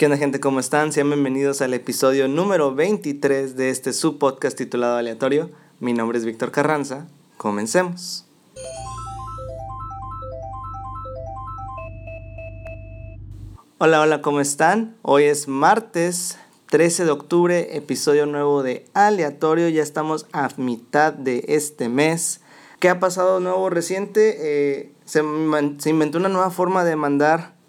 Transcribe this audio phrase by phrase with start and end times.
[0.00, 0.40] ¿Qué onda gente?
[0.40, 0.94] ¿Cómo están?
[0.94, 5.50] Sean bienvenidos al episodio número 23 de este subpodcast titulado Aleatorio.
[5.78, 7.06] Mi nombre es Víctor Carranza.
[7.36, 8.24] Comencemos.
[13.76, 14.96] Hola, hola, ¿cómo están?
[15.02, 16.38] Hoy es martes
[16.70, 19.68] 13 de octubre, episodio nuevo de Aleatorio.
[19.68, 22.40] Ya estamos a mitad de este mes.
[22.78, 24.36] ¿Qué ha pasado nuevo reciente?
[24.38, 25.22] Eh, se,
[25.76, 27.59] se inventó una nueva forma de mandar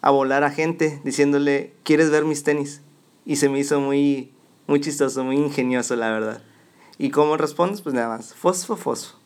[0.00, 2.80] a volar a gente diciéndole, ¿quieres ver mis tenis?
[3.24, 4.32] Y se me hizo muy,
[4.66, 6.42] muy chistoso, muy ingenioso, la verdad.
[6.98, 7.80] ¿Y cómo respondes?
[7.80, 9.16] Pues nada más, fosfo, fosfo.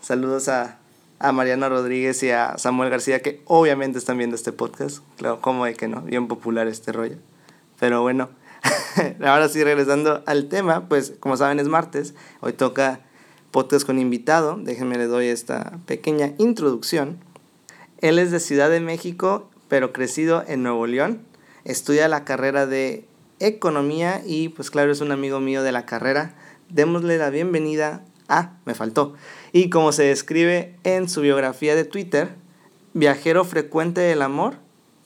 [0.00, 0.78] Saludos a,
[1.18, 4.98] a Mariana Rodríguez y a Samuel García, que obviamente están viendo este podcast.
[5.16, 6.02] Claro, ¿cómo de que no?
[6.02, 7.16] Bien popular este rollo.
[7.78, 8.30] Pero bueno,
[9.24, 13.00] ahora sí, regresando al tema, pues como saben es martes, hoy toca
[13.50, 14.58] podcast con invitado.
[14.60, 17.18] Déjenme le doy esta pequeña introducción.
[18.00, 21.22] Él es de Ciudad de México pero crecido en Nuevo León.
[21.64, 23.04] Estudia la carrera de
[23.40, 26.34] economía y pues claro, es un amigo mío de la carrera.
[26.68, 28.02] Démosle la bienvenida.
[28.28, 29.14] Ah, me faltó.
[29.52, 32.30] Y como se describe en su biografía de Twitter,
[32.94, 34.56] viajero frecuente del amor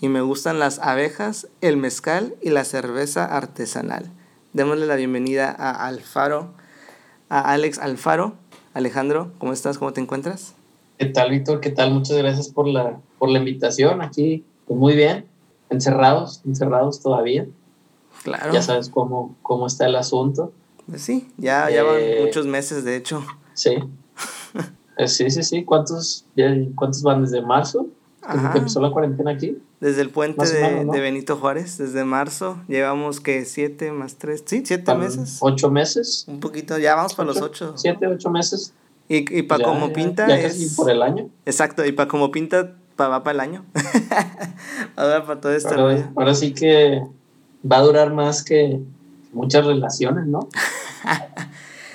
[0.00, 4.10] y me gustan las abejas, el mezcal y la cerveza artesanal.
[4.52, 6.52] Démosle la bienvenida a Alfaro,
[7.28, 8.34] a Alex Alfaro.
[8.74, 9.78] Alejandro, ¿cómo estás?
[9.78, 10.55] ¿Cómo te encuentras?
[10.98, 11.60] ¿Qué tal, Víctor?
[11.60, 11.92] ¿Qué tal?
[11.92, 15.26] Muchas gracias por la, por la invitación aquí pues muy bien,
[15.68, 17.46] encerrados, encerrados todavía.
[18.22, 18.54] Claro.
[18.54, 20.52] Ya sabes cómo, cómo está el asunto.
[20.86, 23.24] Pues sí, ya, ya van eh, muchos meses, de hecho.
[23.54, 23.76] Sí.
[24.98, 25.64] Eh, sí, sí, sí.
[25.64, 27.86] ¿Cuántos, ya, ¿Cuántos van desde marzo?
[28.30, 29.56] ¿Desde que empezó la cuarentena aquí?
[29.80, 32.58] Desde el puente de, de, Benito Juárez, desde marzo.
[32.68, 35.38] Llevamos que siete más tres, sí, siete meses.
[35.40, 36.26] Ocho meses.
[36.28, 37.72] Un poquito, ya vamos para los ocho.
[37.78, 38.74] Siete, ocho meses.
[39.08, 40.28] Y, y para como pinta.
[40.28, 41.30] Ya casi por el año.
[41.46, 42.76] Exacto, y para como pinta
[43.08, 43.64] va para el año.
[44.97, 45.75] ahora para todo esto.
[46.17, 47.03] Ahora, sí que
[47.70, 48.81] va a durar más que
[49.33, 50.48] muchas relaciones, ¿no?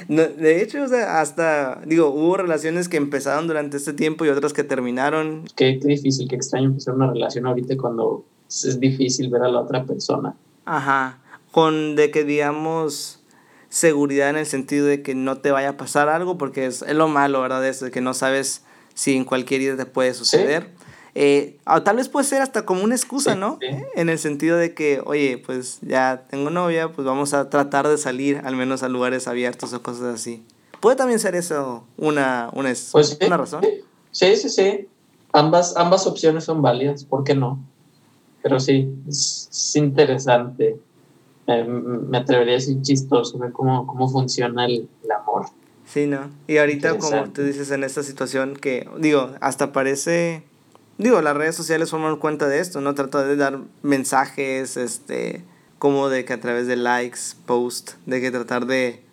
[0.07, 4.53] de hecho, o sea, hasta, digo, hubo relaciones que empezaron durante este tiempo y otras
[4.53, 5.45] que terminaron.
[5.55, 9.59] Qué, qué difícil, qué extraño empezar una relación ahorita cuando es difícil ver a la
[9.61, 10.35] otra persona.
[10.65, 11.19] Ajá,
[11.51, 13.23] con de que digamos
[13.69, 16.95] seguridad en el sentido de que no te vaya a pasar algo, porque es, es
[16.95, 17.65] lo malo, ¿verdad?
[17.67, 18.63] Es de que no sabes
[18.93, 20.71] si en cualquier día te puede suceder.
[21.19, 23.57] Eh, tal vez puede ser hasta como una excusa, ¿no?
[23.95, 27.97] En el sentido de que, oye, pues ya tengo novia, pues vamos a tratar de
[27.97, 30.43] salir al menos a lugares abiertos o cosas así.
[30.79, 33.65] ¿Puede también ser eso una, una, pues una razón?
[34.11, 34.87] Sí, sí, sí.
[35.33, 37.65] Ambas, ambas opciones son válidas, ¿por qué no?
[38.43, 40.77] Pero sí, es, interesante.
[41.47, 45.47] me atrevería a decir chistoso ver cómo, cómo funciona el, el amor.
[45.83, 46.29] Sí, ¿no?
[46.47, 50.43] Y ahorita, como tú dices, en esta situación que, digo, hasta parece
[50.97, 52.95] digo, las redes sociales forman cuenta de esto, ¿no?
[52.95, 55.43] Trato de dar mensajes, este,
[55.79, 59.03] como de que a través de likes, post, de que tratar de,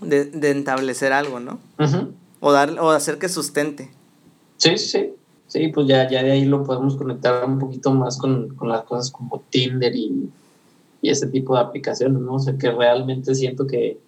[0.00, 1.58] de, de establecer algo, ¿no?
[2.40, 3.90] O dar, o hacer que sustente.
[4.56, 5.14] Sí, sí,
[5.46, 8.84] sí, pues ya, ya de ahí lo podemos conectar un poquito más con, con las
[8.84, 10.30] cosas como Tinder y,
[11.02, 12.34] y ese tipo de aplicaciones, ¿no?
[12.34, 13.98] O sea, que realmente siento que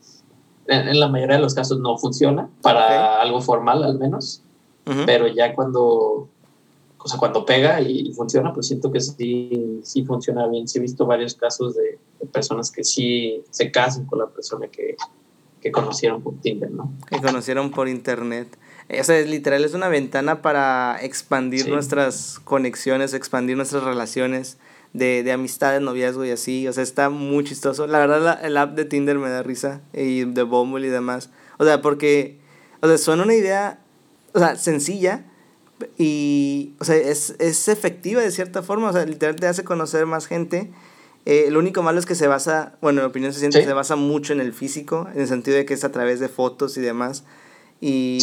[0.68, 4.42] en, la mayoría de los casos no funciona, para algo formal al menos,
[5.04, 6.28] pero ya cuando
[7.06, 10.66] o sea, cuando pega y, funciona, pues siento que sí, sí funciona bien.
[10.66, 12.00] Sí he visto varios casos de,
[12.32, 14.96] personas que sí se casan con la persona que,
[15.60, 16.92] que conocieron por Tinder, ¿no?
[17.08, 18.58] Que conocieron por internet.
[18.88, 24.58] O sea, literal, es una ventana para expandir nuestras conexiones, expandir nuestras relaciones
[24.92, 26.66] de, de amistades, noviazgo y así.
[26.66, 27.86] O sea, está muy chistoso.
[27.86, 31.30] La verdad, la, el app de Tinder me da risa y de Bumble y demás.
[31.58, 32.40] O sea, porque,
[32.82, 33.78] o sea, suena una idea,
[34.32, 35.26] o sea, sencilla,
[35.98, 40.06] y, o sea, es, es efectiva de cierta forma, o sea, literalmente te hace conocer
[40.06, 40.70] más gente.
[41.26, 43.66] Eh, lo único malo es que se basa, bueno, en mi opinión se siente que
[43.66, 46.28] se basa mucho en el físico, en el sentido de que es a través de
[46.28, 47.24] fotos y demás.
[47.80, 48.18] Y,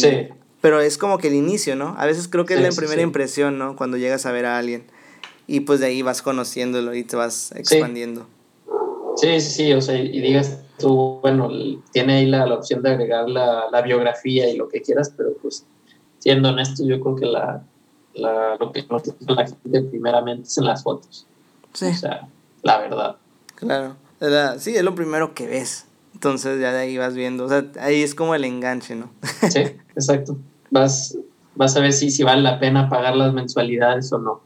[0.60, 1.94] Pero es como que el inicio, ¿no?
[1.98, 3.76] A veces creo que es la primera impresión, ¿no?
[3.76, 4.84] Cuando llegas a ver a alguien.
[5.46, 8.26] Y pues de ahí vas conociéndolo y te vas expandiendo.
[9.16, 11.50] Sí, sí, sí, o sea, y digas tú, bueno,
[11.92, 15.34] tiene ahí la, la opción de agregar la, la biografía y lo que quieras, pero
[15.40, 15.66] pues
[16.24, 17.62] siendo honesto, yo creo que la,
[18.14, 21.26] la, lo que nos la gente primeramente es en las fotos.
[21.74, 21.84] Sí.
[21.88, 22.26] O sea,
[22.62, 23.16] la verdad.
[23.56, 23.96] Claro.
[24.58, 25.84] sí, es lo primero que ves.
[26.14, 27.44] Entonces ya de ahí vas viendo.
[27.44, 29.10] O sea, ahí es como el enganche, ¿no?
[29.50, 29.60] sí,
[29.94, 30.38] exacto.
[30.70, 31.18] Vas,
[31.56, 34.40] vas a ver si, si vale la pena pagar las mensualidades o no.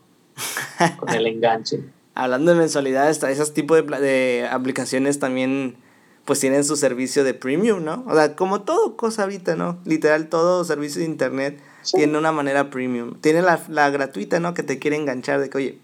[0.98, 1.84] Con el enganche.
[2.16, 5.76] Hablando de mensualidades, esos tipos de, de aplicaciones también
[6.25, 8.04] pues tienen su servicio de premium, ¿no?
[8.08, 9.78] O sea, como todo cosa ahorita, ¿no?
[9.84, 13.14] Literal, todo servicio de internet tiene una manera premium.
[13.20, 14.54] Tiene la, la, gratuita, ¿no?
[14.54, 15.78] Que te quiere enganchar de que, oye,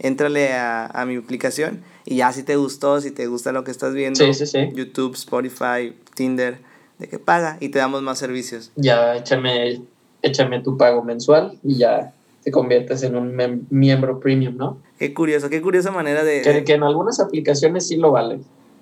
[0.00, 3.72] Éntrale a, a mi aplicación y ya si te gustó, si te gusta lo que
[3.72, 4.70] estás viendo, Sí, sí, sí.
[4.72, 6.58] YouTube, Spotify, Tinder,
[6.98, 8.70] de que paga y te damos más servicios.
[8.76, 9.82] Ya échame,
[10.22, 12.12] échame tu pago mensual y ya
[12.44, 14.78] te conviertes en un miembro premium, ¿no?
[15.00, 16.42] Qué curioso, qué curiosa manera de...
[16.42, 18.38] Que, que en algunas aplicaciones sí lo vale.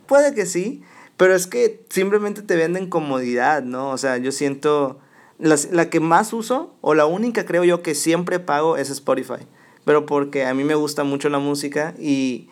[0.06, 0.82] Puede que sí,
[1.16, 3.90] pero es que simplemente te venden comodidad, ¿no?
[3.90, 4.98] O sea, yo siento...
[5.38, 9.44] las- la que más uso, o la única creo yo que siempre pago es Spotify.
[9.84, 12.48] Pero porque a mí me gusta mucho la música y,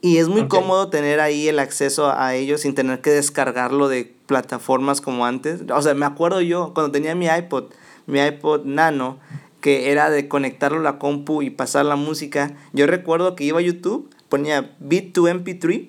[0.00, 0.48] y es muy Ok.
[0.48, 5.62] cómodo tener ahí el acceso a ellos sin tener que descargarlo de plataformas como antes.
[5.74, 7.64] O sea, me acuerdo yo cuando tenía mi iPod,
[8.06, 9.18] mi iPod Nano,
[9.60, 12.54] que era de conectarlo a la compu y pasar la música.
[12.72, 15.88] Yo recuerdo que iba a YouTube, ponía Beat to MP3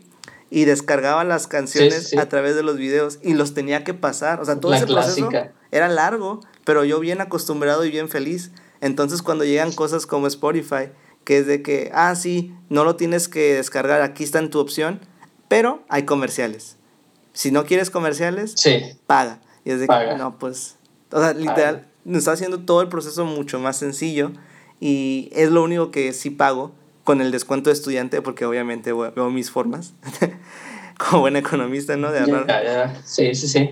[0.50, 3.94] y descargaba las canciones Sí, sí, a través de los videos y los tenía que
[3.94, 4.42] pasar.
[4.42, 5.54] O sea, todo La ese proceso clásica.
[5.72, 8.52] Era largo, pero yo bien acostumbrado y bien feliz.
[8.82, 10.90] Entonces cuando llegan cosas como Spotify,
[11.24, 14.60] que es de que, ah, sí, no lo tienes que descargar, aquí está en tu
[14.60, 15.00] opción,
[15.48, 16.78] pero hay comerciales.
[17.34, 19.40] Si no quieres comerciales, Sí, paga.
[19.66, 20.14] Y es de Paga.
[20.14, 20.78] que, no, pues,
[21.12, 24.32] o sea, literal, nos está haciendo todo el proceso mucho más sencillo
[24.80, 26.72] y es lo único que sí pago
[27.04, 29.94] con el descuento de estudiante, porque obviamente veo mis formas,
[30.98, 32.12] como buen economista, ¿no?
[32.12, 33.02] De ahorrar.
[33.04, 33.70] sí, sí, sí.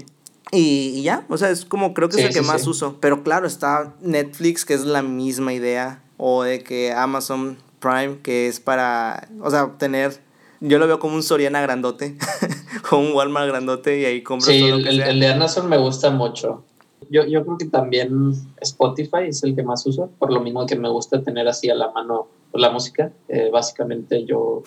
[0.52, 2.64] Y, y ya, o sea, es como creo que Sí, es el que sí, más
[2.64, 2.70] sí.
[2.70, 2.98] uso.
[3.02, 6.02] Pero claro, está Netflix, que es la misma idea.
[6.18, 10.20] O de que Amazon Prime, que es para, o sea, tener,
[10.62, 12.18] yo lo veo como un Soriana grandote,
[12.90, 15.10] como un Walmart grandote y ahí compras Sí, todo lo el, que el- sea.
[15.10, 16.64] el de Amazon me gusta mucho.
[17.12, 20.76] Yo, yo creo que también Spotify es el que más uso, por lo mismo que
[20.76, 23.12] me gusta tener así a la mano la música.
[23.30, 24.64] Eh, básicamente yo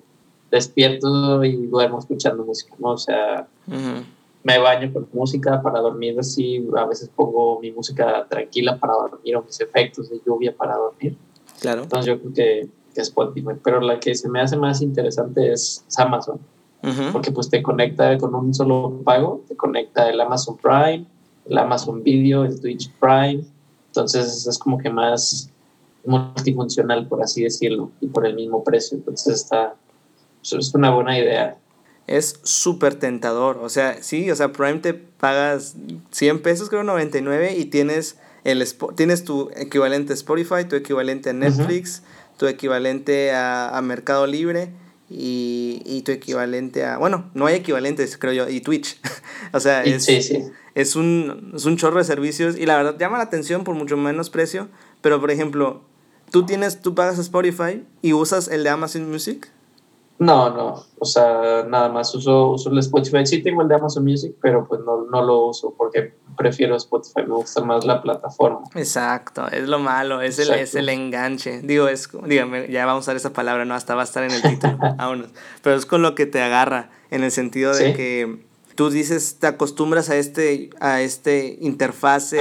[0.50, 2.90] despierto y duermo escuchando música, ¿no?
[2.90, 4.04] O sea, Ujú.
[4.42, 9.37] Me baño con música para dormir así, a veces pongo mi música tranquila para dormir
[9.37, 11.16] o mis efectos de lluvia para dormir.
[11.60, 11.82] Claro.
[11.82, 15.84] Entonces yo creo que, que Spotify, pero la que se me hace más interesante es,
[15.98, 16.40] Amazon,
[17.12, 21.04] porque pues te conecta con un solo pago, te conecta el Amazon Prime,
[21.44, 23.44] el Amazon Video, el Twitch Prime,
[23.88, 25.50] entonces es como que más
[26.06, 29.75] multifuncional, por así decirlo, y por el mismo precio, entonces está,
[30.42, 31.58] es una buena idea.
[32.10, 33.60] Es súper tentador.
[33.62, 35.76] O sea, sí, o sea, Prime te pagas
[36.10, 38.66] 100 pesos, creo 99, y tienes, el,
[38.96, 42.02] tienes tu equivalente a Spotify, tu equivalente a Netflix,
[42.36, 44.72] tu equivalente a, a Mercado Libre
[45.08, 46.98] y, y tu equivalente a...
[46.98, 49.00] Bueno, no hay equivalentes, creo yo, y Twitch.
[49.52, 50.42] o sea, es, sí, sí.
[50.74, 53.96] es, un, es un chorro de servicios y la verdad llama la atención por mucho
[53.96, 54.68] menos precio,
[55.00, 55.84] pero por ejemplo,
[56.32, 59.48] tú tienes, tú pagas Spotify y usas el de Amazon Music.
[60.20, 63.25] No, no, o sea, nada más uso, uso el Spotify.
[63.25, 67.22] Sí tengo el de Amazon Music, pero pues no, no lo uso porque prefiero Spotify,
[67.22, 68.61] me gusta más la plataforma.
[68.75, 71.62] Exacto, es lo malo, es el, es el enganche.
[71.62, 74.32] Digo, es, dígame, ya vamos a usar esa palabra, no, hasta va a estar en
[74.32, 75.31] el título, vámonos.
[75.62, 77.93] Pero es con lo que te agarra, en el sentido de Sí.
[77.94, 78.44] que
[78.75, 82.40] tú dices, te acostumbras a este, a este interfase.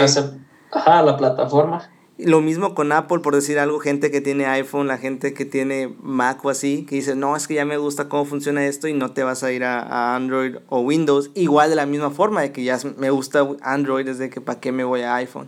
[0.72, 1.90] Ajá, la plataforma.
[2.19, 5.94] Lo mismo con Apple, por decir algo, gente que tiene iPhone, la gente que tiene
[6.01, 8.94] Mac o así, que dice, no, es que ya me gusta cómo funciona esto y
[8.94, 11.31] no te vas a ir a, a Android o Windows.
[11.33, 14.71] Igual de la misma forma, de que ya me gusta Android, desde que para qué
[14.74, 15.48] me voy a iPhone.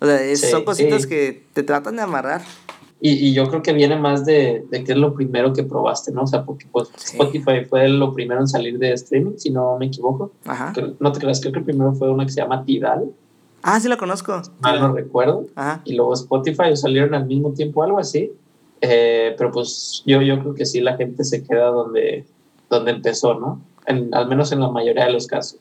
[0.00, 1.08] O sea, es- Sí, son cositas sí.
[1.08, 2.42] que te tratan de amarrar.
[3.04, 6.12] Y, y yo creo que viene más de, de que es lo primero que probaste,
[6.12, 6.22] ¿no?
[6.22, 7.16] O sea, porque pues, Sí.
[7.16, 10.30] Spotify fue lo primero en salir de streaming, si no me equivoco.
[10.44, 10.72] Ajá.
[11.00, 13.10] No te creas, creo que el primero fue una que se llama Tidal,
[13.62, 14.42] Ah, sí la conozco.
[14.60, 15.46] mal no recuerdo.
[15.54, 15.82] Ajá.
[15.84, 18.32] y luego Spotify salieron al mismo tiempo, algo así.
[18.80, 22.26] Eh, pero pues yo, yo creo que sí la gente se queda donde,
[22.68, 23.60] donde empezó, ¿no?
[23.86, 25.60] En- al menos en la mayoría de los casos.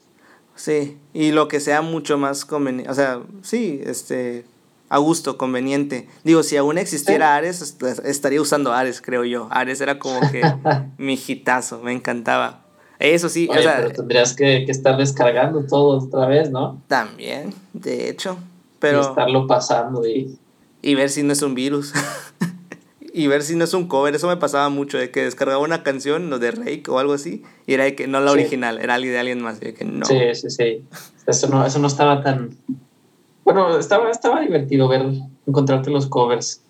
[0.56, 4.46] Sí, y lo que sea mucho más conveniente, o sea, sí, este,
[4.90, 6.08] a gusto, conveniente.
[6.24, 9.48] Digo, si aún existiera Ares, est- estaría usando Ares, creo yo.
[9.52, 10.42] Ares era como que
[10.98, 12.61] mi hitazo, me encantaba.
[13.02, 16.82] Eso sí, Oye, o sea, pero tendrías que, que estar descargando todo otra vez, ¿no?
[16.88, 19.02] también, de hecho, Y pero...
[19.02, 20.38] estarlo pasando y...
[20.84, 21.94] Y ver si no es un virus.
[23.14, 24.16] y ver si no es un cover.
[24.16, 27.44] Eso me pasaba mucho, de que descargaba una canción, lo de Rake o algo así,
[27.68, 28.40] y era de que no la Sí.
[28.40, 29.58] original, era de alguien más.
[29.62, 30.06] Y de que no.
[30.06, 30.84] Sí, sí, sí.
[31.28, 32.56] Eso no, eso no estaba tan...
[33.44, 35.06] Bueno, estaba, estaba divertido ver,
[35.46, 36.62] encontrarte los covers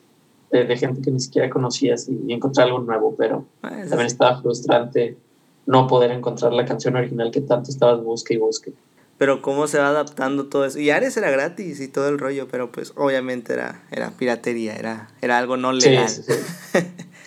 [0.52, 4.10] de, de gente que ni siquiera conocías y, y encontrar algo nuevo, pero Ah, también
[4.10, 4.14] sí.
[4.14, 5.18] estaba frustrante
[5.65, 8.74] no poder encontrar la canción original que tanto estabas busque y busque.
[9.18, 10.80] Pero cómo se va adaptando todo eso.
[10.80, 15.10] Y Ares era gratis y todo el rollo, pero pues obviamente era, era piratería, era,
[15.22, 16.10] era algo no legal.
[16.10, 16.34] sí, sí.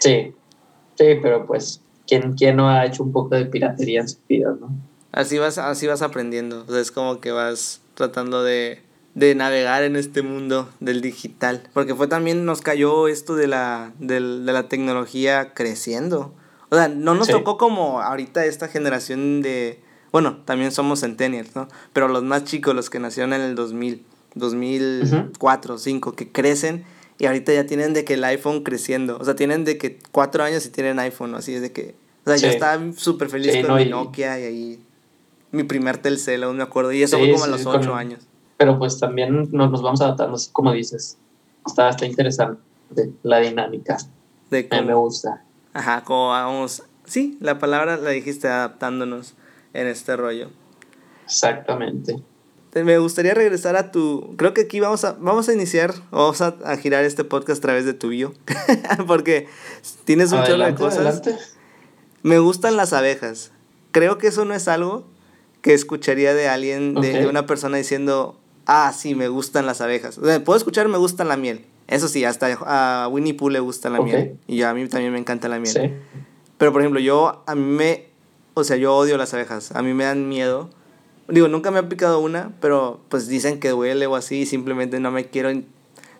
[0.00, 0.34] sí,
[0.98, 4.56] sí, pero pues, ¿quién, ¿quién no ha hecho un poco de piratería en su vida,
[4.60, 4.70] no?
[5.12, 6.64] Así vas, así vas aprendiendo.
[6.66, 8.80] O sea, es como que vas tratando de,
[9.14, 11.62] de navegar en este mundo del digital.
[11.72, 16.34] Porque fue también, nos cayó esto de la, de, la tecnología creciendo.
[16.74, 19.80] O sea, no nos tocó como ahorita esta generación de...
[20.10, 21.68] Bueno, también somos centennials, ¿no?
[21.92, 24.04] Pero los más chicos, los que nacieron en el 2000,
[24.34, 26.84] 2004, 2005, que crecen
[27.18, 29.18] y ahorita ya tienen de que el iPhone creciendo.
[29.18, 31.94] O sea, tienen de que cuatro años y tienen iPhone, así es de que...
[32.26, 34.80] O sea, yo estaba súper feliz con mi Nokia y ahí
[35.52, 36.92] mi primer Telcel, aún me acuerdo.
[36.92, 38.26] Y eso fue como a los ocho años.
[38.56, 41.18] Pero pues también nos, nos vamos adaptando, así como dices.
[41.66, 42.60] Está, está interesante
[43.22, 43.98] la dinámica.
[44.50, 45.43] De cómo, me gusta.
[45.74, 46.82] Ajá, como vamos...
[47.04, 49.34] Sí, la palabra la dijiste adaptándonos
[49.74, 50.48] en este rollo.
[51.26, 52.22] Exactamente
[52.82, 54.34] me gustaría regresar a tu.
[54.36, 57.84] Creo que aquí vamos a, vamos a iniciar, vamos a, girar este podcast a través
[57.84, 58.34] de tu bio.
[59.06, 59.46] Porque
[60.04, 61.22] tienes un chorro de cosas.
[62.22, 63.52] Me gustan las abejas.
[63.92, 65.06] Creo que eso no es algo
[65.60, 70.18] que escucharía de alguien, de, una persona diciendo, ah, sí, me gustan las abejas.
[70.44, 71.64] puedo escuchar, me gusta la miel.
[71.88, 74.38] Eso sí, hasta a Winnie Pooh le gusta la miel.
[74.46, 76.00] Y a mí también me encanta la miel.
[76.58, 78.06] Pero, por ejemplo, yo, a mí me.
[78.54, 79.72] O sea, yo odio las abejas.
[79.72, 80.70] A mí me dan miedo
[81.28, 85.00] Digo, nunca me ha picado una, pero pues dicen que duele o así y simplemente
[85.00, 85.50] no me quiero...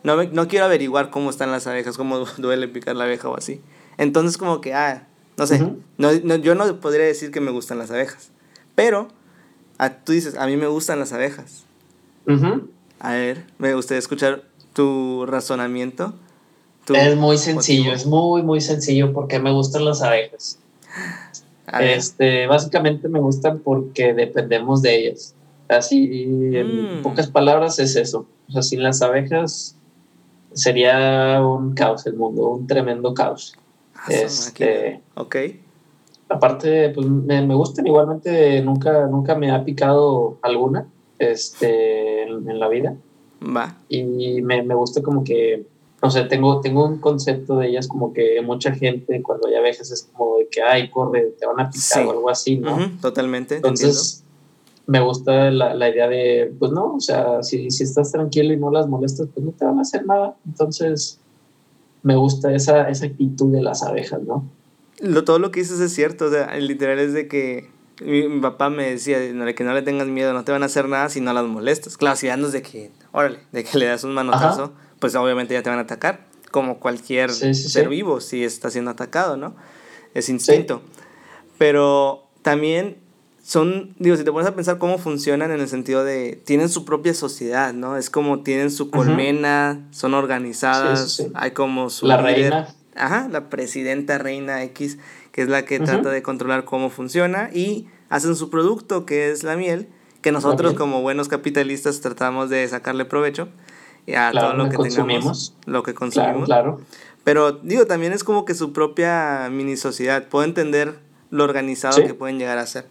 [0.03, 3.61] No, no quiero averiguar cómo están las abejas, cómo duele picar la abeja o así.
[3.99, 5.07] Entonces como que, ah,
[5.37, 5.61] no sé,
[5.99, 8.31] no, yo no podría decir que me gustan las abejas.
[8.75, 9.09] Pero
[9.79, 11.65] a, tú dices, a mí me gustan las abejas.
[12.99, 14.45] A ver, me gustaría escuchar
[14.75, 16.13] tu razonamiento.
[16.93, 20.59] es muy sencillo, es muy, muy sencillo porque me gustan las abejas.
[21.81, 25.35] Este, básicamente me gustan porque dependemos de ellas.
[25.69, 27.03] Así, en mm.
[27.03, 28.27] pocas palabras, es eso.
[28.49, 29.77] O sea, sin las abejas
[30.53, 33.55] sería un caos el mundo, un tremendo caos.
[33.95, 35.37] Ah, este, ok.
[36.29, 40.87] Aparte, pues me, me, gustan igualmente, nunca, nunca me ha picado alguna
[41.19, 42.95] este, en, la vida.
[43.43, 43.77] Va.
[43.89, 45.67] Y me, me gusta como que
[46.05, 49.91] o sea, tengo, tengo un concepto de ellas como que mucha gente cuando hay abejas
[49.91, 52.77] es como de que, ay, corre, te van a picar o algo así, ¿no?
[53.01, 53.57] totalmente.
[53.57, 54.23] Entonces,
[54.87, 58.59] me gusta la, la, idea de, pues no, o sea, si, si estás tranquilo y
[58.59, 60.37] no las molestas, pues no te van a hacer nada.
[60.45, 61.21] Entonces,
[62.03, 64.45] me gusta esa, esa actitud de las abejas, ¿no?
[65.01, 67.71] Lo, todo lo que dices es cierto, o sea, el literal es de que
[68.01, 71.09] mi, papá me decía que no le tengas miedo, no te van a hacer nada
[71.09, 71.97] si no las molestas.
[71.97, 74.73] Claro, si andas de que, órale, de que le das un manotazo
[75.05, 76.21] pues obviamente ya te van a atacar,
[76.51, 79.55] como cualquier ser vivo si está siendo atacado, ¿no?
[80.15, 80.81] Es instinto.
[81.59, 82.97] Pero también
[83.45, 86.87] son, digo, si te pones a pensar cómo funcionan en el sentido de, tienen su
[86.87, 87.99] propia sociedad, ¿no?
[87.99, 92.07] Es como tienen su colmena, son organizadas, hay como su...
[92.07, 92.75] La reina.
[92.97, 94.97] Ajá, la presidenta reina X,
[95.35, 99.43] que es la que trata de controlar cómo funciona y hacen su producto, que es
[99.43, 99.89] la miel,
[100.21, 103.49] que nosotros como buenos capitalistas tratamos de sacarle provecho
[104.17, 106.45] a todo lo que tengamos, lo que consumimos.
[106.45, 106.81] Claro,
[107.25, 110.29] Pero digo, también es como que su propia mini sociedad.
[110.29, 111.01] Puedo entender
[111.31, 112.87] lo organizado que pueden llegar a ser.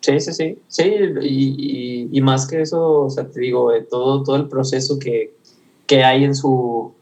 [0.00, 0.58] Sí, sí, sí.
[0.66, 0.82] Sí,
[1.20, 5.36] y, y, más que eso, o sea, te digo, eh, todo, todo el proceso que,
[5.86, 6.92] que hay en su,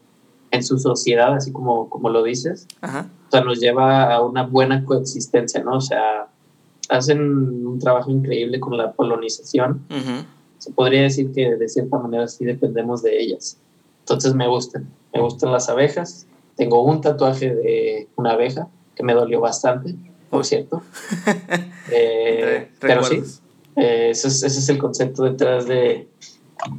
[0.51, 4.85] en su sociedad, así como, como lo dices, o sea, nos lleva a una buena
[4.85, 5.77] coexistencia, ¿no?
[5.77, 6.29] O sea,
[6.89, 9.87] hacen un trabajo increíble con la polonización
[10.61, 13.57] se podría decir que de cierta manera sí dependemos de ellas.
[14.01, 16.27] Entonces me gustan, me gustan las abejas.
[16.55, 19.97] Tengo un tatuaje de una abeja que me dolió bastante,
[20.29, 20.83] por cierto.
[21.93, 23.21] Eh, pero sí,
[23.75, 26.07] eh, ese, es, el concepto detrás de,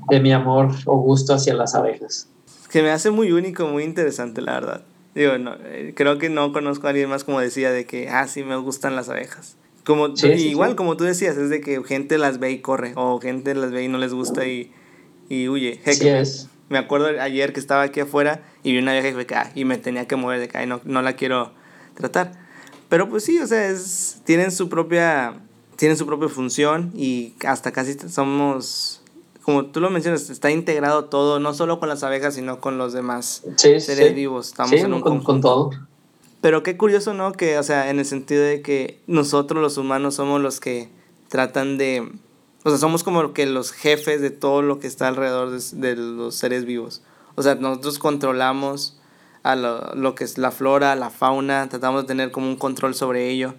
[0.10, 2.30] de mi amor o gusto hacia las abejas.
[2.72, 4.84] Que me hace muy único, muy interesante, la verdad.
[5.13, 8.28] Digo, no, eh, creo que no conozco a alguien más como decía de que, ah,
[8.28, 9.58] sí, me gustan las abejas.
[9.84, 13.56] Como, igual, como tú decías, es de que gente las ve y corre, o gente
[13.56, 14.72] las ve y no les gusta y,
[15.28, 15.82] y huye.
[15.86, 16.48] es.
[16.70, 19.78] Me acuerdo ayer que estaba aquí afuera y vi una vieja y, ah", y me
[19.78, 21.51] tenía que mover de acá y no, no la quiero
[21.96, 22.32] tratar.
[22.88, 25.36] Pero pues sí, o sea, es, tienen su propia
[25.82, 29.00] tienen su propia función y hasta casi somos,
[29.42, 32.94] como tú lo mencionas, está integrado todo, no solo con las abejas, sino con los
[32.94, 34.48] demás seres vivos.
[34.48, 35.72] Estamos en un con, con todo.
[36.42, 37.32] Pero qué curioso, ¿no?
[37.34, 40.90] Que, o sea, en el sentido de que nosotros los humanos somos los que
[41.30, 42.12] tratan de...
[42.64, 46.36] O sea, somos como que los jefes de todo lo que está alrededor de, los
[46.36, 47.02] seres vivos.
[47.36, 49.00] O sea, nosotros controlamos
[49.42, 52.94] a lo, lo, que es la flora, la fauna, tratamos de tener como un control
[52.94, 53.56] sobre ello.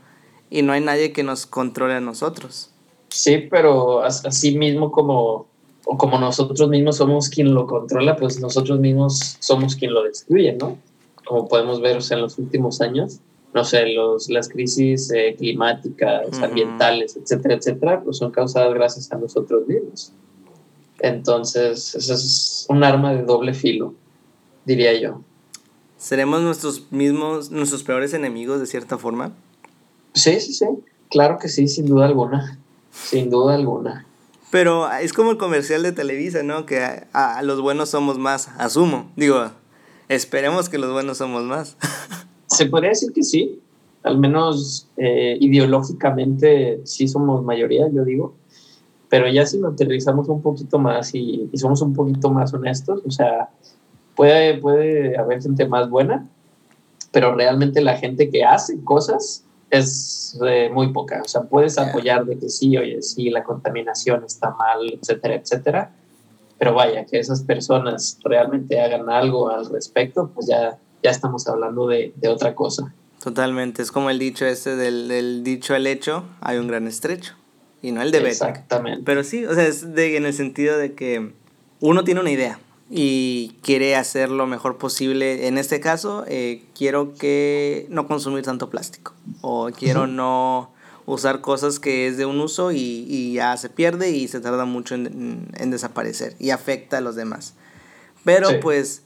[0.51, 2.73] Y no hay nadie que nos controle a nosotros.
[3.09, 5.47] Sí, pero así mismo como,
[5.85, 10.53] o como nosotros mismos somos quien lo controla, pues nosotros mismos somos quien lo destruye,
[10.53, 10.79] ¿no?
[11.25, 13.21] como podemos ver en los últimos años,
[13.55, 19.17] no sé, los, las crisis eh, climáticas, ambientales, etcétera, etcétera, pues son causadas gracias a
[19.17, 20.12] nosotros mismos.
[21.01, 23.95] Entonces, eso es un arma de doble filo,
[24.65, 25.21] diría yo.
[25.99, 29.33] ¿Seremos nuestros mismos, nuestros peores enemigos de cierta forma?
[30.15, 30.67] Sí, sí, sí.
[31.11, 32.59] Claro que sí, sin duda alguna.
[32.91, 34.07] Sin duda alguna.
[34.52, 36.66] Pero es como el comercial de Televisa, ¿no?
[36.66, 39.11] Que a, los buenos somos más, asumo.
[39.16, 39.47] Digo,
[40.11, 41.78] esperemos que los buenos somos más.
[42.49, 43.62] Se podría decir que sí.
[44.02, 48.35] Al menos eh, ideológicamente sí somos mayoría, yo digo.
[49.09, 53.00] Pero ya si lo aterrizamos un poquito más y, y somos un poquito más honestos,
[53.06, 53.49] o sea,
[54.14, 56.28] puede, puede haber gente más buena,
[57.11, 61.23] pero realmente la gente que hace cosas es eh, muy poca.
[61.25, 65.93] O sea, puedes apoyar de que sí, oye, sí, la contaminación está mal, etcétera, etcétera.
[66.59, 71.88] Pero vaya, que esas personas realmente hagan algo al respecto, pues ya, ya estamos hablando
[71.88, 72.95] de, de otra cosa.
[73.25, 77.35] Totalmente, es como el dicho este del, del, dicho al hecho, hay un gran estrecho,
[77.81, 79.02] y no el de Exactamente.
[79.05, 81.33] Pero sí, o sea, es de, en el sentido de que
[81.81, 82.59] uno tiene una idea,
[82.95, 85.47] y quiere hacer lo mejor posible.
[85.47, 90.72] En este caso, eh, quiero que no consumir tanto plástico o quiero no
[91.04, 94.64] usar cosas que es de un uso y, y ya se pierde y se tarda
[94.64, 97.54] mucho en, en, desaparecer y afecta a los demás.
[98.25, 99.02] Pero pues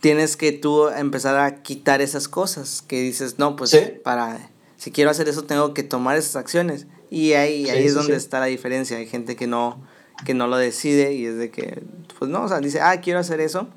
[0.00, 5.10] tienes que tú empezar a quitar esas cosas que dices, no, pues para, si quiero
[5.10, 6.86] hacer eso tengo que tomar esas acciones.
[7.10, 8.96] Y ahí, ahí es donde está la diferencia.
[8.96, 9.80] Hay gente que no,
[10.24, 11.82] que no lo decide y es de que,
[12.18, 13.68] pues no, o sea, dice, ah, quiero hacer eso,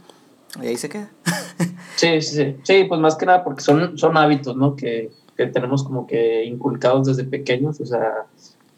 [0.62, 1.12] y ahí se queda.
[1.96, 4.76] sí, sí, sí, sí, pues más que nada porque son, son hábitos, ¿no?
[4.76, 8.26] Que, que tenemos como que inculcados desde pequeños, o sea,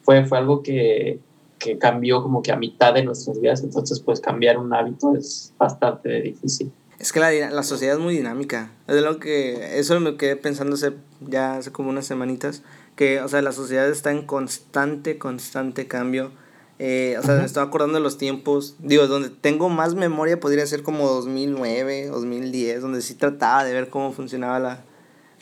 [0.02, 1.20] fue, fue algo que,
[1.58, 5.54] que cambió como que a mitad de nuestras vidas, entonces pues cambiar un hábito es
[5.58, 6.72] bastante difícil.
[7.00, 8.72] Es que la, la sociedad es muy dinámica.
[8.88, 9.80] Es lo que.
[9.80, 12.62] Eso me quedé pensando hace, ya hace como unas semanitas.
[12.98, 16.32] Que, o sea, la sociedad está en constante, constante cambio.
[16.78, 20.66] Eh, o sea, me estaba acordando de los tiempos, digo, donde tengo más memoria podría
[20.66, 24.84] ser como 2009, 2010, donde sí trataba de ver cómo funcionaba la,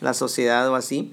[0.00, 1.12] la sociedad o así.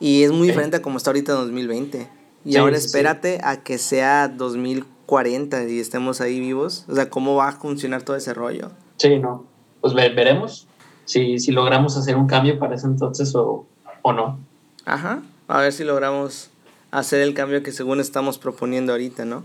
[0.00, 2.08] Y es muy diferente a como está ahorita en 2020.
[2.44, 6.84] Y ahora espérate a que sea 2040 y estemos ahí vivos.
[6.88, 8.70] O sea, ¿cómo va a funcionar todo ese rollo?
[8.98, 9.44] Sí, no.
[9.80, 10.66] Pues veremos
[11.04, 13.66] si, si logramos hacer un cambio para ese entonces o,
[14.02, 14.38] o no.
[14.84, 15.22] Ajá.
[15.48, 16.50] A ver si logramos
[16.90, 19.44] hacer el cambio que según estamos proponiendo ahorita, ¿no?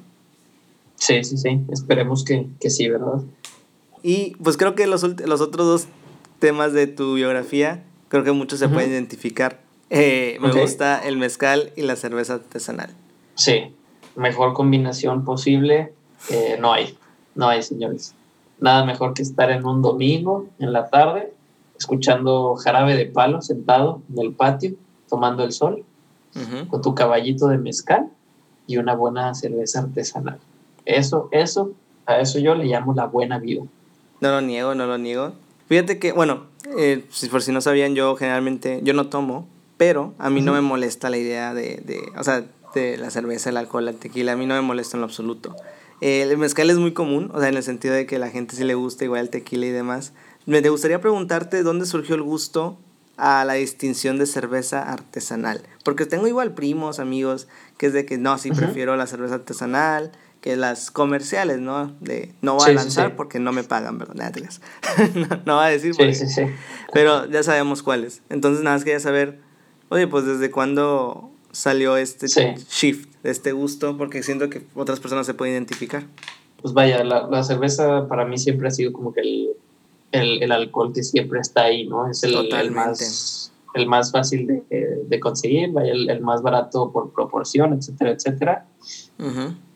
[0.96, 3.22] Sí, sí, sí, esperemos que, que sí, ¿verdad?
[4.04, 5.88] Y pues creo que los, los otros dos
[6.40, 9.62] temas de tu biografía, creo que muchos se pueden identificar.
[9.90, 12.90] Eh, me gusta el mezcal y la cerveza artesanal.
[13.36, 13.74] Sí,
[14.18, 15.94] mejor combinación posible
[16.30, 16.98] eh, no hay,
[17.36, 18.14] no hay, señores.
[18.60, 21.34] Nada mejor que estar en un domingo, en la tarde,
[21.80, 24.74] escuchando jarabe de palo sentado en el patio,
[25.10, 25.86] tomando el sol,
[26.70, 28.10] con tu caballito de mezcal
[28.68, 30.40] y una buena cerveza artesanal.
[30.86, 31.72] Eso, eso,
[32.06, 33.64] a eso yo le llamo la buena vida.
[34.20, 35.34] No lo niego, no lo niego.
[35.68, 39.48] Fíjate que, bueno, eh, si por si no sabían, yo generalmente, yo no tomo,
[39.78, 43.50] pero a mí no me molesta la idea de, de, o sea, de la cerveza,
[43.50, 45.56] el alcohol, el tequila, a mí no me molesta en lo absoluto.
[46.02, 48.64] el mezcal es muy común, o sea, en el sentido de que la gente sí
[48.64, 50.14] le gusta igual el tequila y demás.
[50.46, 52.78] Me gustaría preguntarte dónde surgió el gusto
[53.18, 55.62] a la distinción de cerveza artesanal.
[55.84, 57.48] Porque tengo igual primos, amigos,
[57.78, 61.96] que es de que no, sí prefiero la cerveza artesanal, que las comerciales, ¿no?
[62.02, 64.34] De no voy a lanzar porque no me pagan, ¿verdad?
[65.16, 66.42] no, no va a decir porque, sí, sí,
[66.92, 68.24] Pero ya sabemos cuáles.
[68.30, 69.40] Entonces nada más quería saber,
[69.90, 75.36] oye, pues desde cuándo salió este shift, este gusto, porque siento que otras personas se
[75.36, 76.04] pueden identificar.
[76.62, 79.50] Pues vaya, la, la cerveza para mí siempre ha sido como que el,
[80.12, 82.10] el, el alcohol que siempre está ahí, ¿no?
[82.10, 86.92] Es el, el más, el más fácil de, de conseguir, vaya, el, el, más barato
[86.92, 88.66] por proporción, etcétera, etcétera.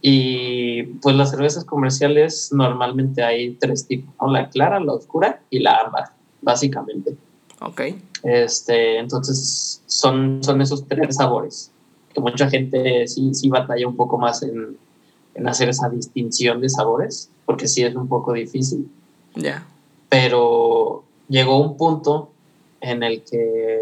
[0.07, 4.31] Y pues las cervezas comerciales normalmente hay tres tipos, ¿no?
[4.31, 6.11] La clara, la oscura y la ámbar,
[6.43, 7.15] básicamente.
[7.59, 7.81] Ok.
[8.21, 11.71] Este, entonces son, son esos tres sabores,
[12.13, 14.77] que mucha gente sí, sí batalla un poco más en,
[15.33, 18.87] en hacer esa distinción de sabores, porque sí es un poco difícil.
[19.33, 19.65] Ya.
[20.07, 22.29] Pero llegó un punto
[22.79, 23.74] en el que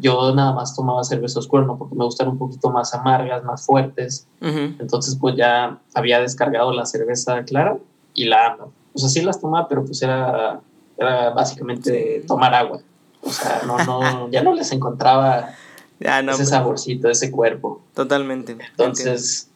[0.00, 1.78] yo nada más tomaba cerveza oscura, ¿no?
[1.78, 4.26] Porque me gustan un poquito más amargas, más fuertes.
[4.40, 7.78] Entonces, pues ya había descargado la cerveza clara
[8.14, 8.58] y la
[8.92, 10.60] O sea, sí las tomaba, pero pues era,
[10.96, 12.80] era básicamente tomar agua.
[13.22, 15.50] O sea, no, no, ya no les encontraba
[16.00, 17.82] no, ese pues, saborcito, ese cuerpo.
[17.94, 18.56] Totalmente.
[18.70, 19.48] Entonces,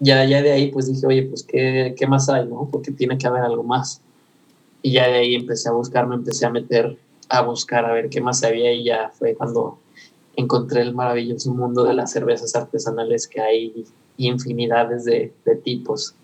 [0.00, 2.68] ya, ya de ahí pues dije, oye, pues ¿qué, ¿qué más hay, no?
[2.70, 4.00] Porque tiene que haber algo más.
[4.82, 8.08] Y ya de ahí empecé a buscar, me empecé a meter a buscar a ver
[8.08, 9.78] qué más había y ya fue cuando
[10.36, 13.84] encontré el maravilloso mundo de las cervezas artesanales que hay
[14.16, 16.14] infinidades de, de tipos.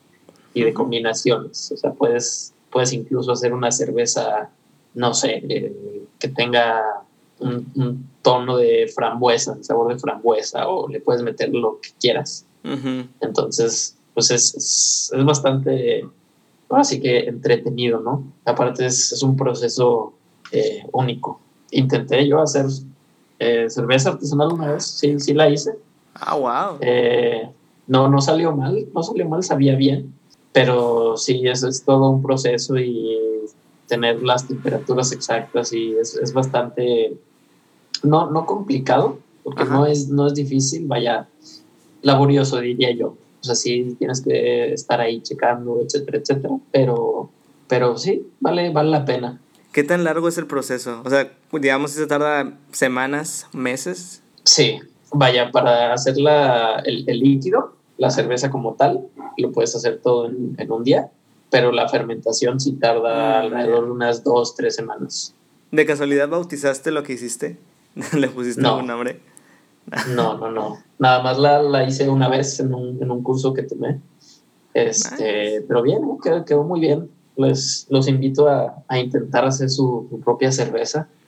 [0.52, 1.70] y de combinaciones.
[1.72, 4.50] O sea, puedes, puedes incluso hacer una cerveza,
[4.94, 7.04] no sé, eh, que tenga
[7.38, 12.44] un, tono de frambuesa, sabor de frambuesa, o le puedes meter lo que quieras.
[13.20, 16.06] Entonces, pues es, es, bastante,
[16.68, 18.24] así que entretenido, ¿no?
[18.44, 20.12] Aparte es, es un proceso
[20.52, 21.40] eh, único.
[21.70, 22.66] Intenté yo hacer
[23.38, 25.74] eh, cerveza artesanal una vez, sí, sí la hice.
[26.14, 26.78] Ah, wow.
[26.80, 27.48] Eh,
[27.86, 30.14] no, no salió mal, no salió mal, sabía bien,
[30.52, 33.16] pero sí, eso es todo un proceso y
[33.86, 37.16] tener las temperaturas exactas y es, es bastante,
[38.02, 41.28] no, no complicado, porque no es, no es difícil, vaya,
[42.02, 43.16] laborioso diría yo.
[43.40, 47.30] O sea, sí tienes que estar ahí checando, etcétera, etcétera, pero,
[47.66, 49.40] pero sí, vale, vale la pena.
[49.72, 51.00] ¿Qué tan largo es el proceso?
[51.04, 54.20] O sea, digamos si se tarda semanas, meses.
[54.42, 54.80] Sí,
[55.12, 59.06] vaya, para hacer la, el, el, líquido, la cerveza como tal,
[59.36, 61.10] lo puedes hacer todo en, en un día,
[61.50, 65.34] pero la fermentación sí tarda ah, alrededor de unas dos, tres semanas.
[65.70, 67.56] ¿De casualidad bautizaste lo que hiciste?
[68.12, 69.20] ¿Le pusiste algún nombre?
[70.14, 70.78] no, no, no.
[70.98, 74.00] Nada más la, la hice una vez en un, en un, curso que tomé.
[74.74, 76.18] Este, Pero bien, ¿eh?
[76.22, 81.08] quedó, quedó muy bien les, los invito a, a intentar hacer su, propia cerveza.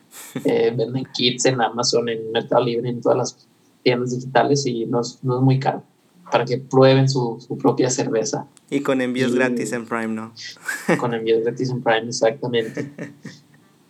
[0.45, 3.49] Eh, venden kits en Amazon, en Mercado Libre, en todas las
[3.83, 5.83] tiendas digitales y no es, no es muy caro
[6.31, 8.47] para que prueben su, su, propia cerveza.
[8.71, 10.33] Y con envíos gratis en Prime, ¿no?
[10.99, 12.91] con envíos gratis en Prime, exactamente.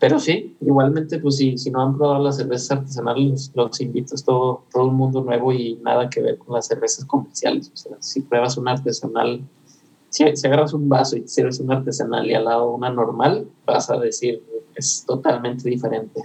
[0.03, 4.17] Pero sí, igualmente, pues si, si no han probado las cervezas artesanales, los, los, invito.
[4.17, 7.71] Es todo, todo un mundo nuevo y nada que ver con las cervezas comerciales.
[7.73, 9.43] O sea, si pruebas una artesanal
[10.13, 13.99] si, agarras un vaso y sirves una artesanal y al lado una normal, vas a
[13.99, 14.43] decir,
[14.75, 16.21] es totalmente diferente.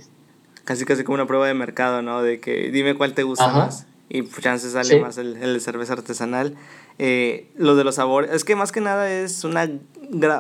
[0.65, 2.21] Casi casi como una prueba de mercado, ¿no?
[2.21, 3.87] De que dime cuál te gusta más.
[4.09, 6.55] Y pues, chances sale más el, el, de cerveza artesanal.
[6.99, 9.69] Eh, lo de los sabores, es que más que nada es una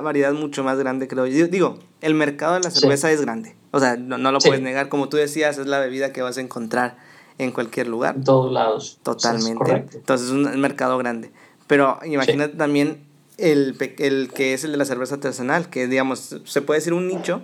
[0.01, 1.25] variedad mucho más grande, creo.
[1.27, 3.55] Yo digo, el mercado de la cerveza es grande.
[3.71, 4.89] O sea, no, no lo puedes negar.
[4.89, 6.97] Como tú decías, es la bebida que vas a encontrar
[7.37, 8.15] en cualquier lugar.
[8.15, 8.99] En todos lados.
[9.03, 9.85] Totalmente.
[9.93, 11.31] Entonces es un mercado grande.
[11.67, 13.06] Pero imagínate también
[13.37, 17.07] el, el que es el de la cerveza artesanal, que digamos, se puede decir un
[17.07, 17.41] nicho,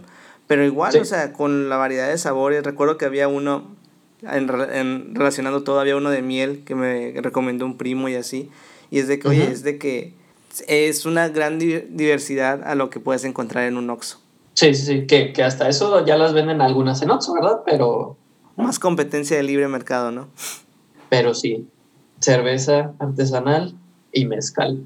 [0.47, 3.75] pero igual, o sea, con la variedad de sabores, recuerdo que había uno,
[4.23, 8.49] en, en, relacionando todo, había uno de miel que me recomendó un primo y así,
[8.89, 10.13] y es de que, oye, es de que
[10.67, 14.19] es una gran diversidad a lo que puedes encontrar en un Oxxo.
[14.53, 17.62] Sí, sí, sí, que, que hasta eso ya las venden algunas en Oxxo, ¿verdad?
[17.65, 18.17] Pero...
[18.56, 20.27] Más competencia de libre mercado, ¿no?
[21.10, 21.67] Pero sí,
[22.19, 23.73] cerveza artesanal
[24.12, 24.86] y mezcal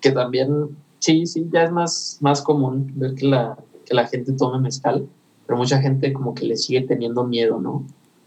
[0.00, 4.32] que también, sí, sí, ya es más, más común ver que la, que la gente
[4.32, 5.08] tome mezcal,
[5.46, 7.84] pero mucha gente como que le sigue teniendo miedo, ¿no?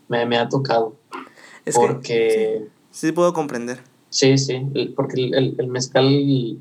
[0.08, 0.96] Me, me ha tocado.
[1.66, 2.68] Es porque...
[2.90, 3.80] sí, sí, puedo comprender.
[4.10, 4.60] Sí, sí,
[4.96, 6.08] porque el, el, mezcal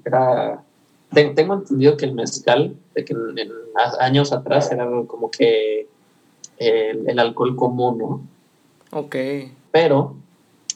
[0.05, 0.63] era...
[1.13, 3.51] Tengo entendido que el mezcal, de que en,
[3.99, 5.89] años atrás era como que
[6.59, 8.21] el, el alcohol común, ¿no?
[8.93, 9.17] Ok.
[9.73, 10.15] Pero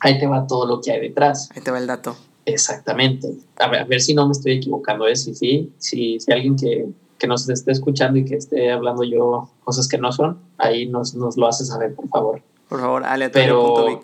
[0.01, 1.49] ahí te va todo lo que hay detrás.
[1.55, 2.17] Ahí te va el dato.
[2.47, 3.33] Exactamente.
[3.59, 5.07] A ver, a ver, si no me estoy equivocando.
[5.07, 5.17] ¿eh?
[5.17, 6.87] Si, sí, si, si alguien que,
[7.19, 11.15] que, nos esté escuchando y que esté hablando yo cosas que no son, ahí nos,
[11.15, 12.43] nos lo hace saber, por favor.
[12.69, 13.03] Por favor,
[13.33, 14.01] pero,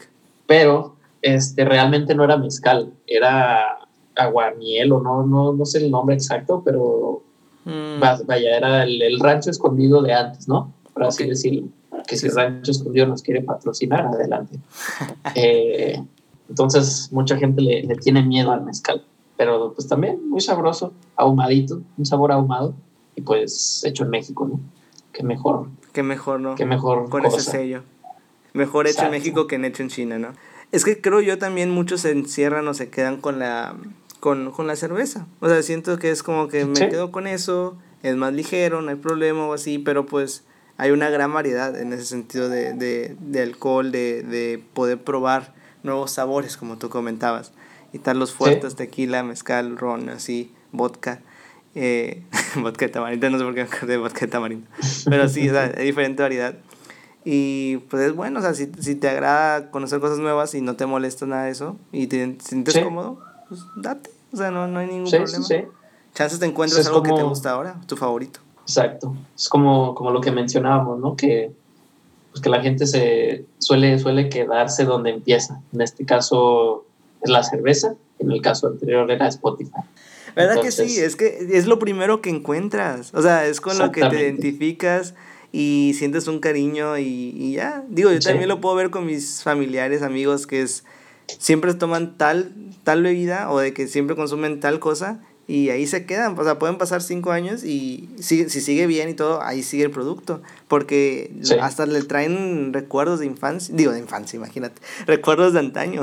[0.47, 3.79] pero este, realmente no era mezcal, era
[4.17, 7.23] aguamiel o no, no, no sé el nombre exacto, pero
[7.65, 8.01] mm.
[8.27, 10.73] vaya, era el, el, rancho escondido de antes, ¿no?
[10.93, 11.69] Por así decirlo.
[12.07, 14.59] Que si el rancho escondido nos quiere patrocinar, adelante.
[15.35, 16.03] eh,
[16.51, 21.81] entonces, mucha gente le, le, tiene miedo al mezcal, pero pues también muy sabroso, ahumadito,
[21.97, 22.75] un sabor ahumado
[23.15, 24.61] y pues hecho en México, ¿no?
[25.13, 25.69] Qué mejor.
[25.93, 26.57] Qué mejor, ¿no?
[26.57, 27.09] Qué mejor.
[27.09, 27.85] Con ese sello.
[28.53, 30.33] Mejor hecho en México que en hecho en China, ¿no?
[30.73, 33.77] Es que creo yo también muchos se encierran o se quedan con la,
[34.19, 35.27] con, con la cerveza.
[35.39, 38.91] O sea, siento que es como que me quedo con eso, es más ligero, no
[38.91, 40.45] hay problema o así, pero pues
[40.79, 45.60] hay una gran variedad en ese sentido de, de, de alcohol, de, de poder probar
[45.83, 47.53] nuevos sabores, como tú comentabas.
[47.93, 51.21] Y tal los fuertes, tequila, mezcal, ron, así, vodka.
[51.75, 52.23] Eh,
[52.57, 54.67] vodka de tamarindo, no sé por qué me acordé de vodka de tamarindo.
[55.07, 56.55] Pero sí, o sea, hay diferente variedad.
[57.25, 60.77] Y pues es bueno, o sea, si, si, te agrada conocer cosas nuevas y no
[60.77, 64.11] te molesta nada de eso y te sientes cómodo, pues date.
[64.33, 65.45] O sea, no, no hay ningún problema.
[65.45, 65.65] Sí,
[66.15, 68.41] Chances te encuentras algo que te gusta ahora, tu favorito.
[68.63, 69.15] Exacto.
[69.37, 71.15] Es como, como lo que mencionábamos, ¿no?
[71.17, 71.53] Que
[72.31, 75.61] pues que la gente se suele, suele quedarse donde empieza.
[75.73, 76.87] En este caso
[77.23, 79.73] es la cerveza, en el caso anterior era Spotify.
[80.37, 80.99] ¿Verdad que sí?
[81.01, 83.13] Es que es lo primero que encuentras.
[83.15, 85.15] O sea, es con lo que te identificas
[85.51, 87.85] y sientes un cariño y, y ya.
[87.89, 90.85] Digo, yo también lo puedo ver con mis familiares, amigos, que es
[91.39, 92.53] siempre toman tal,
[92.85, 96.39] tal bebida o de que siempre consumen tal cosa y ahí se quedan.
[96.39, 99.83] O sea, pueden pasar cinco años y si, si sigue bien y todo, ahí sigue
[99.83, 100.41] el producto.
[100.69, 106.03] Porque hasta le traen recuerdos de infancia, digo de infancia, imagínate, recuerdos de antaño.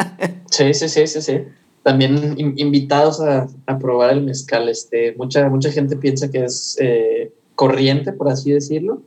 [0.50, 1.38] sí, sí, sí, sí, sí.
[1.82, 4.68] También invitados a, a, probar el mezcal.
[4.68, 9.00] Este, mucha, mucha gente piensa que es eh, corriente, por así decirlo,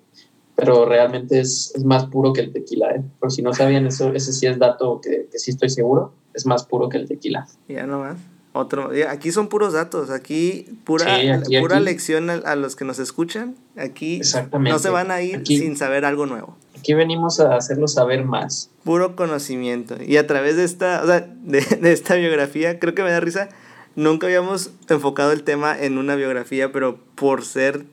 [0.56, 2.90] pero realmente es, es, más puro que el tequila.
[2.96, 3.04] ¿eh?
[3.20, 6.48] Por si no sabían eso, ese sí es dato que, que sí estoy seguro, es
[6.48, 7.48] más puro que el tequila.
[7.68, 8.18] Ya no más.
[8.58, 11.18] Otro, aquí son puros datos, aquí pura,
[11.60, 13.54] pura lección a, los que nos escuchan.
[13.76, 14.22] Aquí
[14.62, 16.56] no se van a ir sin saber algo nuevo.
[16.78, 18.70] Aquí venimos a hacerlo saber más.
[18.86, 19.98] Puro conocimiento.
[20.02, 23.20] Y a través de esta, o sea, de, de esta biografía, creo que me da
[23.20, 23.50] risa,
[23.98, 27.84] nunca habíamos enfocado el tema en una biografía, pero por ser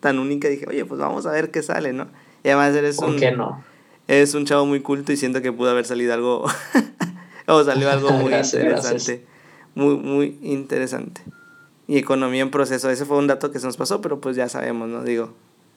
[0.00, 2.08] tan única dije, oye, pues vamos a ver qué sale, ¿no?
[2.42, 3.20] Y además eres ¿Por un...
[3.20, 3.62] qué no?
[4.08, 6.44] Es un chavo muy culto y siento que pudo haber salido algo...
[7.46, 9.24] o salió algo muy interesante
[9.74, 11.22] muy, muy interesante.
[11.86, 14.48] Y economía en proceso, ese fue un dato que se nos pasó, pero pues ya
[14.48, 15.02] sabemos, ¿no?
[15.02, 15.32] Digo,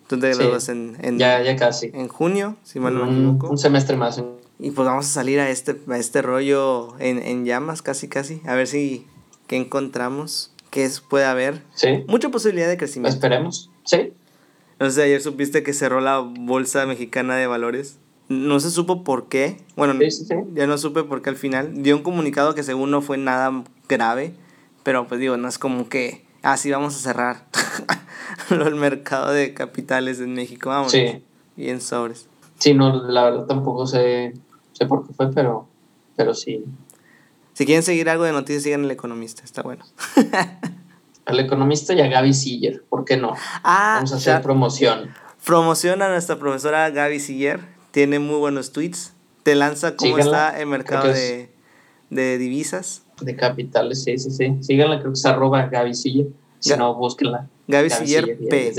[0.08, 1.90] tú te graduas en, en, ya, ya casi.
[1.94, 3.50] en junio, si mal no me equivoco.
[3.50, 4.22] Un semestre más.
[4.60, 8.42] Y pues vamos a salir a este, a este rollo en, en llamas, casi, casi.
[8.46, 9.08] A ver si,
[9.48, 10.54] ¿qué encontramos?
[10.70, 11.62] ¿Qué es, puede haber?
[11.74, 12.04] Sí.
[12.08, 13.16] Mucha posibilidad de crecimiento.
[13.16, 14.14] Esperemos, sí.
[14.80, 18.00] No sé, ayer supiste que cerró la Bolsa Mexicana de Valores.
[18.32, 19.58] No se supo por qué.
[19.76, 19.94] Bueno,
[20.54, 21.84] ya no supe por qué al final.
[21.84, 24.34] Dio un comunicado que según no fue nada grave,
[24.84, 27.46] pero pues digo, no es como que, así ah, vamos a cerrar
[28.50, 30.94] el mercado de capitales en México, vamos.
[30.94, 31.22] Sí.
[31.58, 32.30] Y en sobres.
[32.58, 34.34] Sí, no, la verdad tampoco sé,
[34.72, 35.68] sé por qué fue, pero,
[36.16, 36.64] pero sí.
[37.52, 39.84] Si quieren seguir algo de noticias, sigan El Economista, está bueno.
[41.26, 43.34] Al Economista y a Gaby Siller, ¿por qué no?
[43.62, 45.12] Ah, Vamos a hacer promoción.
[45.46, 47.60] Promoción a nuestra profesora Gaby Siller,
[47.92, 51.50] tiene muy buenos tweets, te lanza cómo está el mercado de,
[52.10, 54.58] de divisas de capitales, sí, sí, sí.
[54.62, 56.28] Síganla, creo que es arroba Gaby Siller.
[56.60, 57.48] Si no, búsquenla.
[57.68, 58.74] Gaby Siller P.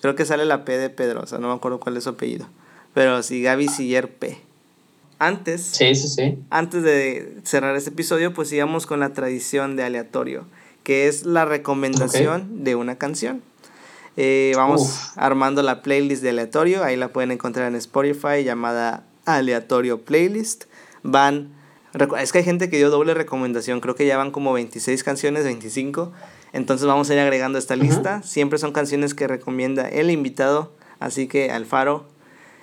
[0.00, 2.46] Creo que sale la P de Pedrosa, no me acuerdo cuál es su apellido.
[2.94, 4.38] Pero sí, Gaby Siller P.
[5.18, 6.38] Antes, sí, sí, sí.
[6.50, 10.46] antes de cerrar este episodio, pues sigamos con la tradición de aleatorio,
[10.82, 13.40] que es la recomendación de una canción.
[14.16, 20.02] Eh, vamos armando la playlist de aleatorio, ahí la pueden encontrar en Spotify llamada Aleatorio
[20.02, 20.64] Playlist.
[21.02, 21.62] Van
[22.18, 25.44] es que hay gente que dio doble recomendación, creo que ya van como 26 canciones,
[25.44, 26.12] 25.
[26.52, 28.22] Entonces vamos a ir agregando esta lista.
[28.22, 30.72] Siempre son canciones que recomienda el invitado.
[31.00, 32.06] Así que Alfaro,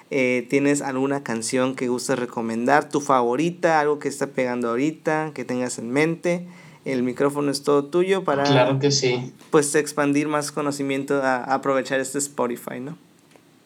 [0.10, 2.90] eh, ¿tienes alguna canción que gustes recomendar?
[2.90, 3.80] ¿Tu favorita?
[3.80, 5.32] ¿Algo que está pegando ahorita?
[5.34, 6.48] Que tengas en mente.
[6.86, 8.44] El micrófono es todo tuyo para...
[8.44, 9.34] Claro que sí.
[9.52, 12.98] Pues expandir más conocimiento, a, aprovechar este Spotify, ¿no?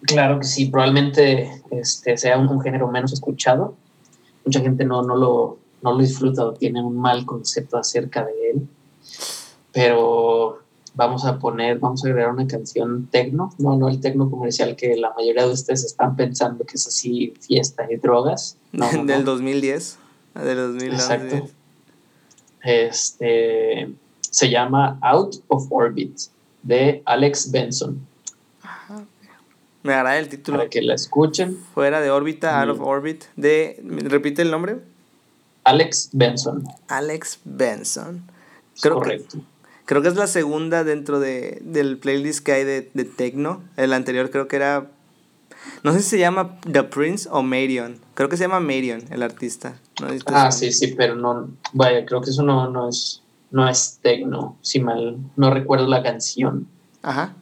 [0.01, 3.75] Claro que sí, probablemente este, sea un género menos escuchado,
[4.43, 8.49] mucha gente no, no, lo, no lo disfruta o tiene un mal concepto acerca de
[8.51, 8.67] él.
[9.71, 10.59] Pero
[10.95, 14.95] vamos a poner, vamos a agregar una canción tecno, no, no el tecno comercial que
[14.95, 18.57] la mayoría de ustedes están pensando que es así fiesta y drogas.
[18.71, 19.97] del 2010,
[20.35, 20.95] del 2011.
[20.95, 21.62] Exacto.
[22.63, 26.17] Este, se llama Out of Orbit
[26.63, 28.07] de Alex Benson.
[29.83, 30.57] Me agrada el título.
[30.59, 31.57] Para que la escuchen.
[31.73, 33.25] Fuera de órbita, out of orbit.
[33.35, 34.77] De, ¿Repite el nombre?
[35.65, 36.63] Alex Benson.
[36.87, 38.23] Alex Benson.
[38.81, 39.39] Creo Correcto.
[39.39, 39.43] Que,
[39.85, 43.61] creo que es la segunda dentro de, del playlist que hay de, de Tecno.
[43.75, 44.87] El anterior creo que era.
[45.83, 47.99] No sé si se llama The Prince o Marion.
[48.13, 49.75] Creo que se llama Marion, el artista.
[50.27, 51.49] ah, sí, sí, pero no.
[51.73, 53.21] Vaya, creo que eso no, no es.
[53.51, 55.17] No es Tecno, si mal.
[55.35, 56.67] No recuerdo la canción.
[57.03, 57.33] Ajá.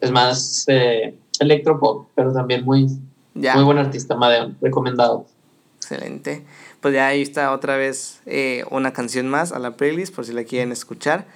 [0.00, 0.64] Es más.
[0.68, 2.86] Eh, electropop, pero también muy,
[3.34, 5.26] muy buen artista, Madeon, recomendado.
[5.76, 6.44] Excelente.
[6.80, 10.32] Pues ya ahí está otra vez eh, una canción más a la playlist por si
[10.32, 11.26] la quieren escuchar.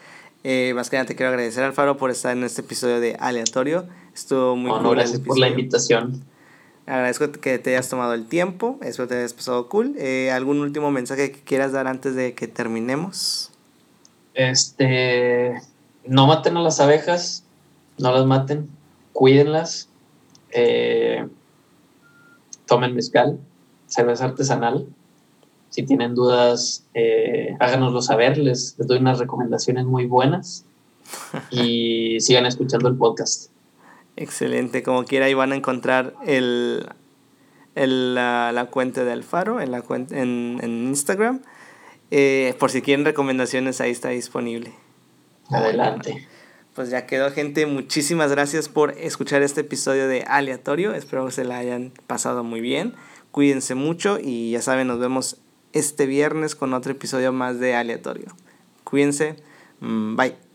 [0.44, 3.86] Eh, más que nada te quiero agradecer Alfaro por estar en este episodio de Aleatorio.
[4.14, 4.96] Estuvo muy cool.
[4.96, 6.24] Gracias por la invitación.
[6.86, 8.78] Agradezco que te hayas tomado el tiempo.
[8.82, 9.94] Espero te hayas pasado cool.
[9.98, 13.50] Eh, ¿Algún último mensaje que quieras dar antes de que terminemos?
[14.34, 15.60] Este.
[16.06, 17.44] No maten a las abejas.
[17.98, 18.70] No las maten.
[19.12, 19.88] Cuídenlas
[20.50, 21.26] eh,
[22.66, 23.38] tomen mezcal,
[23.86, 24.86] cerveza artesanal.
[25.70, 28.38] Si tienen dudas, eh, háganoslo saber.
[28.38, 30.64] Les, doy unas recomendaciones muy buenas
[31.50, 33.50] y sigan escuchando el podcast.
[34.16, 34.82] Excelente.
[34.82, 36.86] Como quiera, ahí van a encontrar el,
[37.74, 41.42] la, cuenta de Alfaro en, la en, en Instagram.
[42.10, 44.72] Eh, por si quieren recomendaciones, ahí está disponible.
[45.50, 46.26] Adelante
[46.78, 47.66] pues ya quedó gente.
[47.66, 50.94] Muchísimas gracias por escuchar este episodio de Aleatorio.
[50.94, 52.94] Espero que se la hayan pasado muy bien.
[53.32, 55.38] Cuídense mucho y ya saben, nos vemos
[55.72, 58.34] este viernes con otro episodio más de Aleatorio.
[58.84, 59.36] Cuídense.
[59.80, 60.47] Mm, bye.